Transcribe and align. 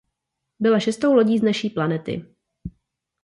Byla 0.59 0.79
šestou 0.79 1.13
lodí 1.13 1.37
z 1.37 1.41
naší 1.43 1.69
planety. 1.69 2.25